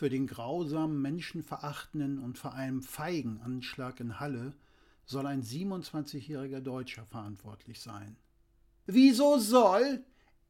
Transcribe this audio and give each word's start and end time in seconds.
für 0.00 0.08
den 0.08 0.26
grausamen, 0.26 1.02
menschenverachtenden 1.02 2.20
und 2.20 2.38
vor 2.38 2.54
allem 2.54 2.82
feigen 2.82 3.38
Anschlag 3.42 4.00
in 4.00 4.18
Halle 4.18 4.54
soll 5.04 5.26
ein 5.26 5.42
27-jähriger 5.42 6.60
Deutscher 6.60 7.04
verantwortlich 7.04 7.82
sein. 7.82 8.16
Wieso 8.86 9.38
soll? 9.38 10.02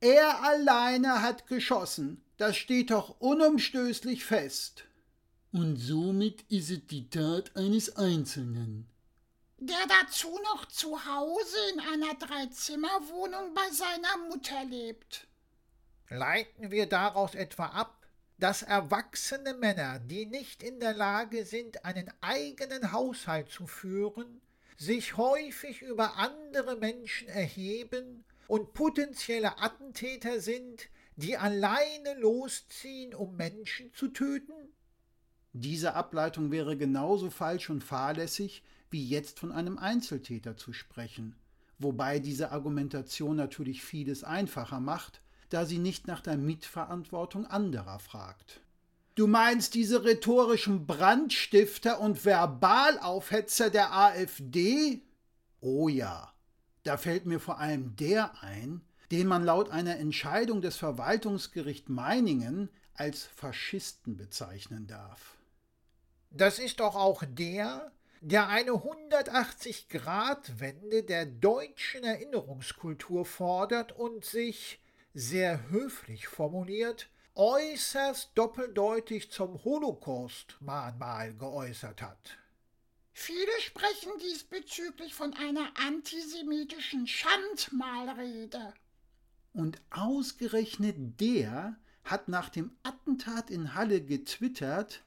Er 0.00 0.44
alleine 0.44 1.22
hat 1.22 1.46
geschossen. 1.46 2.22
Das 2.36 2.58
steht 2.58 2.90
doch 2.90 3.20
unumstößlich 3.20 4.22
fest. 4.22 4.84
Und 5.50 5.76
somit 5.78 6.42
ist 6.50 6.70
es 6.70 6.86
die 6.86 7.08
Tat 7.08 7.56
eines 7.56 7.96
Einzelnen. 7.96 8.86
Der 9.56 9.86
dazu 9.88 10.28
noch 10.52 10.66
zu 10.66 11.06
Hause 11.06 11.56
in 11.72 11.80
einer 11.80 12.14
Dreizimmerwohnung 12.16 13.54
bei 13.54 13.70
seiner 13.70 14.28
Mutter 14.28 14.62
lebt. 14.66 15.26
Leiten 16.10 16.70
wir 16.70 16.86
daraus 16.86 17.34
etwa 17.34 17.64
ab, 17.64 17.97
dass 18.38 18.62
erwachsene 18.62 19.54
Männer, 19.54 19.98
die 19.98 20.26
nicht 20.26 20.62
in 20.62 20.80
der 20.80 20.94
Lage 20.94 21.44
sind, 21.44 21.84
einen 21.84 22.10
eigenen 22.20 22.92
Haushalt 22.92 23.50
zu 23.50 23.66
führen, 23.66 24.40
sich 24.76 25.16
häufig 25.16 25.82
über 25.82 26.16
andere 26.16 26.76
Menschen 26.76 27.28
erheben 27.28 28.24
und 28.46 28.74
potenzielle 28.74 29.58
Attentäter 29.58 30.40
sind, 30.40 30.88
die 31.16 31.36
alleine 31.36 32.14
losziehen, 32.18 33.12
um 33.12 33.36
Menschen 33.36 33.92
zu 33.92 34.08
töten? 34.08 34.52
Diese 35.52 35.94
Ableitung 35.94 36.52
wäre 36.52 36.76
genauso 36.76 37.30
falsch 37.30 37.70
und 37.70 37.82
fahrlässig, 37.82 38.62
wie 38.90 39.04
jetzt 39.04 39.40
von 39.40 39.50
einem 39.50 39.78
Einzeltäter 39.78 40.56
zu 40.56 40.72
sprechen, 40.72 41.34
wobei 41.78 42.20
diese 42.20 42.52
Argumentation 42.52 43.34
natürlich 43.34 43.82
vieles 43.82 44.22
einfacher 44.22 44.78
macht, 44.78 45.20
da 45.50 45.66
sie 45.66 45.78
nicht 45.78 46.06
nach 46.06 46.20
der 46.20 46.36
Mitverantwortung 46.36 47.46
anderer 47.46 47.98
fragt. 47.98 48.60
Du 49.14 49.26
meinst 49.26 49.74
diese 49.74 50.04
rhetorischen 50.04 50.86
Brandstifter 50.86 52.00
und 52.00 52.24
Verbalaufhetzer 52.24 53.70
der 53.70 53.92
AfD? 53.92 55.02
Oh 55.60 55.88
ja, 55.88 56.32
da 56.84 56.96
fällt 56.96 57.26
mir 57.26 57.40
vor 57.40 57.58
allem 57.58 57.96
der 57.96 58.42
ein, 58.42 58.82
den 59.10 59.26
man 59.26 59.44
laut 59.44 59.70
einer 59.70 59.96
Entscheidung 59.96 60.60
des 60.60 60.76
Verwaltungsgericht 60.76 61.88
Meiningen 61.88 62.68
als 62.94 63.24
Faschisten 63.24 64.16
bezeichnen 64.16 64.86
darf. 64.86 65.34
Das 66.30 66.58
ist 66.58 66.80
doch 66.80 66.94
auch 66.94 67.24
der, 67.26 67.90
der 68.20 68.48
eine 68.48 68.72
180-Grad-Wende 68.72 71.04
der 71.04 71.24
deutschen 71.26 72.02
Erinnerungskultur 72.04 73.24
fordert 73.24 73.92
und 73.92 74.24
sich, 74.24 74.80
sehr 75.18 75.68
höflich 75.70 76.28
formuliert, 76.28 77.08
äußerst 77.34 78.30
doppeldeutig 78.36 79.32
zum 79.32 79.62
Holocaust-Mahnmal 79.64 81.34
geäußert 81.34 82.02
hat. 82.02 82.38
Viele 83.12 83.60
sprechen 83.60 84.12
diesbezüglich 84.20 85.14
von 85.14 85.34
einer 85.34 85.72
antisemitischen 85.86 87.08
Schandmalrede. 87.08 88.74
Und 89.52 89.82
ausgerechnet 89.90 91.20
der 91.20 91.76
hat 92.04 92.28
nach 92.28 92.48
dem 92.48 92.70
Attentat 92.84 93.50
in 93.50 93.74
Halle 93.74 94.00
getwittert, 94.02 95.02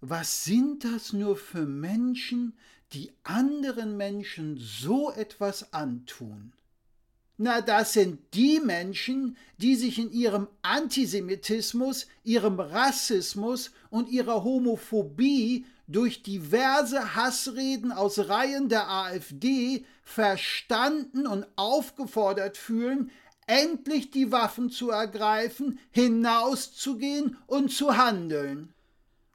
was 0.00 0.44
sind 0.44 0.84
das 0.84 1.12
nur 1.12 1.36
für 1.36 1.66
Menschen, 1.66 2.56
die 2.94 3.12
anderen 3.24 3.98
Menschen 3.98 4.56
so 4.56 5.12
etwas 5.12 5.74
antun? 5.74 6.54
Na, 7.42 7.62
das 7.62 7.94
sind 7.94 8.18
die 8.34 8.60
Menschen, 8.60 9.34
die 9.56 9.74
sich 9.74 9.98
in 9.98 10.12
ihrem 10.12 10.46
Antisemitismus, 10.60 12.06
ihrem 12.22 12.60
Rassismus 12.60 13.70
und 13.88 14.10
ihrer 14.10 14.44
Homophobie 14.44 15.64
durch 15.86 16.22
diverse 16.22 17.14
Hassreden 17.14 17.92
aus 17.92 18.18
Reihen 18.28 18.68
der 18.68 18.90
AfD 18.90 19.86
verstanden 20.02 21.26
und 21.26 21.46
aufgefordert 21.56 22.58
fühlen, 22.58 23.10
endlich 23.46 24.10
die 24.10 24.30
Waffen 24.32 24.68
zu 24.68 24.90
ergreifen, 24.90 25.78
hinauszugehen 25.92 27.38
und 27.46 27.72
zu 27.72 27.96
handeln 27.96 28.74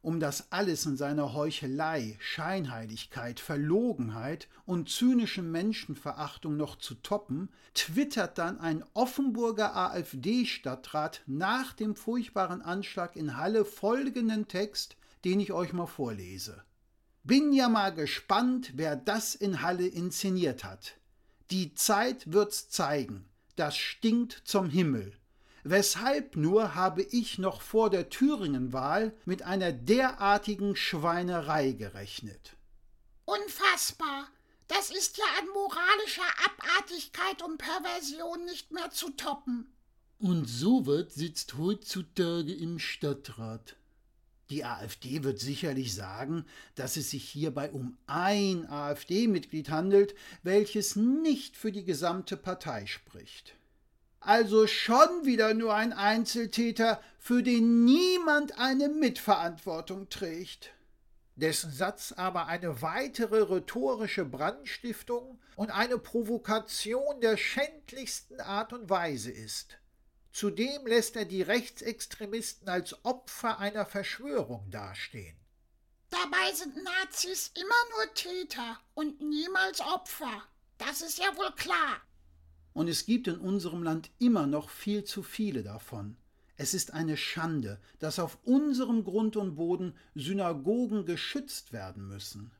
um 0.05 0.19
das 0.19 0.51
alles 0.51 0.85
in 0.85 0.97
seiner 0.97 1.33
Heuchelei, 1.33 2.15
Scheinheiligkeit, 2.19 3.39
Verlogenheit 3.39 4.47
und 4.67 4.87
zynischen 4.87 5.51
Menschenverachtung 5.51 6.55
noch 6.55 6.77
zu 6.77 6.93
toppen, 6.93 7.49
twittert 7.73 8.37
dann 8.37 8.59
ein 8.59 8.83
Offenburger 8.93 9.75
AfD-Stadtrat 9.75 11.23
nach 11.25 11.73
dem 11.73 11.95
furchtbaren 11.95 12.61
Anschlag 12.61 13.15
in 13.15 13.35
Halle 13.35 13.65
folgenden 13.65 14.47
Text, 14.47 14.95
den 15.23 15.39
ich 15.39 15.51
euch 15.51 15.73
mal 15.73 15.87
vorlese. 15.87 16.61
Bin 17.23 17.51
ja 17.51 17.67
mal 17.67 17.91
gespannt, 17.91 18.73
wer 18.75 18.95
das 18.95 19.33
in 19.33 19.63
Halle 19.63 19.87
inszeniert 19.87 20.63
hat. 20.63 20.97
Die 21.49 21.73
Zeit 21.73 22.31
wird's 22.31 22.69
zeigen. 22.69 23.25
Das 23.55 23.75
stinkt 23.75 24.43
zum 24.45 24.69
Himmel. 24.69 25.13
Weshalb 25.67 26.35
nur 26.35 26.75
habe 26.75 27.01
ich 27.01 27.39
noch 27.39 27.59
vor 27.59 27.89
der 27.89 28.11
Thüringenwahl 28.11 29.17
mit 29.25 29.41
einer 29.41 29.71
derartigen 29.71 30.75
Schweinerei 30.75 31.71
gerechnet? 31.71 32.55
Unfassbar. 33.25 34.27
Das 34.67 34.91
ist 34.91 35.17
ja 35.17 35.23
an 35.39 35.47
moralischer 35.55 36.21
Abartigkeit 36.45 37.41
und 37.41 37.57
Perversion 37.57 38.45
nicht 38.45 38.71
mehr 38.73 38.91
zu 38.91 39.09
toppen. 39.09 39.73
Und 40.19 40.45
sowas 40.45 41.15
sitzt 41.15 41.57
heutzutage 41.57 42.53
im 42.53 42.77
Stadtrat. 42.77 43.75
Die 44.51 44.65
AfD 44.65 45.23
wird 45.23 45.39
sicherlich 45.39 45.95
sagen, 45.95 46.45
dass 46.75 46.95
es 46.95 47.09
sich 47.09 47.27
hierbei 47.27 47.71
um 47.71 47.97
ein 48.05 48.69
AfD-Mitglied 48.69 49.71
handelt, 49.71 50.13
welches 50.43 50.95
nicht 50.95 51.57
für 51.57 51.71
die 51.71 51.85
gesamte 51.85 52.37
Partei 52.37 52.85
spricht 52.85 53.55
also 54.25 54.65
schon 54.65 55.25
wieder 55.25 55.53
nur 55.53 55.73
ein 55.73 55.93
Einzeltäter, 55.93 57.01
für 57.19 57.43
den 57.43 57.85
niemand 57.85 58.57
eine 58.57 58.89
Mitverantwortung 58.89 60.09
trägt. 60.09 60.73
Dessen 61.35 61.71
Satz 61.71 62.11
aber 62.11 62.47
eine 62.47 62.81
weitere 62.81 63.41
rhetorische 63.41 64.25
Brandstiftung 64.25 65.39
und 65.55 65.69
eine 65.69 65.97
Provokation 65.97 67.19
der 67.21 67.37
schändlichsten 67.37 68.39
Art 68.39 68.73
und 68.73 68.89
Weise 68.89 69.31
ist. 69.31 69.77
Zudem 70.31 70.87
lässt 70.87 71.15
er 71.15 71.25
die 71.25 71.41
Rechtsextremisten 71.41 72.67
als 72.67 73.05
Opfer 73.05 73.59
einer 73.59 73.85
Verschwörung 73.85 74.69
dastehen. 74.71 75.37
Dabei 76.09 76.53
sind 76.53 76.75
Nazis 76.83 77.51
immer 77.55 77.97
nur 77.97 78.13
Täter 78.13 78.79
und 78.93 79.21
niemals 79.21 79.81
Opfer. 79.81 80.43
Das 80.77 81.01
ist 81.01 81.19
ja 81.19 81.35
wohl 81.37 81.51
klar 81.55 82.01
und 82.75 82.89
es 82.89 83.05
gibt 83.05 83.27
in 83.27 83.37
unserem 83.37 83.81
Land 83.81 84.11
immer 84.19 84.45
noch 84.45 84.69
viel 84.69 85.05
zu 85.05 85.23
viele 85.23 85.63
davon. 85.63 86.17
Es 86.57 86.73
ist 86.73 86.93
eine 86.93 87.15
Schande, 87.17 87.79
dass 87.99 88.19
auf 88.19 88.37
unserem 88.43 89.05
Grund 89.05 89.37
und 89.37 89.55
Boden 89.55 89.95
Synagogen 90.13 91.05
geschützt 91.05 91.71
werden 91.71 92.07
müssen. 92.07 92.51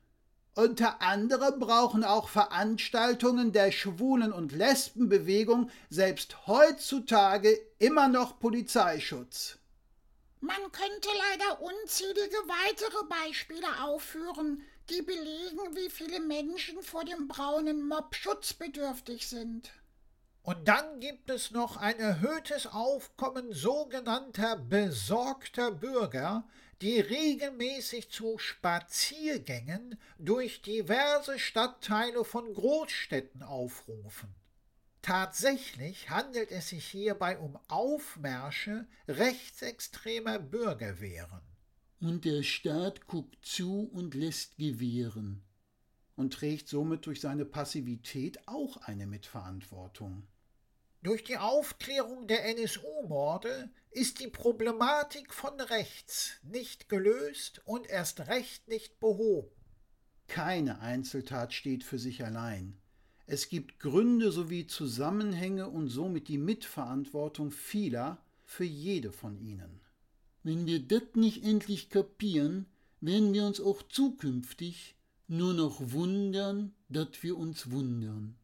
Unter 0.54 1.02
anderem 1.02 1.60
brauchen 1.60 2.02
auch 2.02 2.30
Veranstaltungen 2.30 3.52
der 3.52 3.70
Schwulen- 3.72 4.32
und 4.32 4.52
Lesbenbewegung 4.52 5.70
selbst 5.90 6.46
heutzutage 6.46 7.60
immer 7.78 8.08
noch 8.08 8.40
Polizeischutz. 8.40 9.58
Man 10.40 10.72
könnte 10.72 11.08
leider 11.28 11.60
unzählige 11.60 12.38
weitere 12.46 13.04
Beispiele 13.06 13.84
aufführen, 13.84 14.62
die 14.88 15.02
belegen, 15.02 15.76
wie 15.76 15.90
viele 15.90 16.20
Menschen 16.20 16.80
vor 16.82 17.04
dem 17.04 17.28
braunen 17.28 17.86
Mob 17.86 18.14
schutzbedürftig 18.14 19.28
sind. 19.28 19.70
Und 20.46 20.68
dann 20.68 21.00
gibt 21.00 21.28
es 21.28 21.50
noch 21.50 21.76
ein 21.76 21.98
erhöhtes 21.98 22.68
Aufkommen 22.68 23.52
sogenannter 23.52 24.54
besorgter 24.54 25.72
Bürger, 25.72 26.46
die 26.80 27.00
regelmäßig 27.00 28.12
zu 28.12 28.38
Spaziergängen 28.38 29.98
durch 30.20 30.62
diverse 30.62 31.40
Stadtteile 31.40 32.24
von 32.24 32.54
Großstädten 32.54 33.42
aufrufen. 33.42 34.32
Tatsächlich 35.02 36.10
handelt 36.10 36.52
es 36.52 36.68
sich 36.68 36.86
hierbei 36.86 37.38
um 37.38 37.58
Aufmärsche 37.66 38.86
rechtsextremer 39.08 40.38
Bürgerwehren. 40.38 41.42
Und 41.98 42.24
der 42.24 42.44
Staat 42.44 43.08
guckt 43.08 43.44
zu 43.44 43.90
und 43.92 44.14
lässt 44.14 44.58
gewähren. 44.58 45.42
Und 46.14 46.34
trägt 46.34 46.68
somit 46.68 47.04
durch 47.06 47.20
seine 47.20 47.44
Passivität 47.44 48.46
auch 48.46 48.76
eine 48.76 49.08
Mitverantwortung. 49.08 50.22
Durch 51.02 51.24
die 51.24 51.38
Aufklärung 51.38 52.26
der 52.26 52.44
NSU-Morde 52.46 53.70
ist 53.90 54.20
die 54.20 54.28
Problematik 54.28 55.32
von 55.32 55.60
rechts 55.60 56.32
nicht 56.42 56.88
gelöst 56.88 57.62
und 57.64 57.88
erst 57.88 58.28
recht 58.28 58.68
nicht 58.68 58.98
behoben. 59.00 59.50
Keine 60.26 60.80
Einzeltat 60.80 61.52
steht 61.52 61.84
für 61.84 61.98
sich 61.98 62.24
allein. 62.24 62.76
Es 63.26 63.48
gibt 63.48 63.80
Gründe 63.80 64.30
sowie 64.30 64.66
Zusammenhänge 64.66 65.68
und 65.68 65.88
somit 65.88 66.28
die 66.28 66.38
Mitverantwortung 66.38 67.50
vieler 67.50 68.18
für 68.44 68.64
jede 68.64 69.12
von 69.12 69.38
ihnen. 69.38 69.80
Wenn 70.42 70.66
wir 70.66 70.80
das 70.80 71.14
nicht 71.14 71.44
endlich 71.44 71.90
kapieren, 71.90 72.66
werden 73.00 73.32
wir 73.32 73.44
uns 73.44 73.60
auch 73.60 73.82
zukünftig 73.82 74.94
nur 75.28 75.54
noch 75.54 75.80
wundern, 75.92 76.72
dass 76.88 77.22
wir 77.22 77.36
uns 77.36 77.70
wundern. 77.70 78.36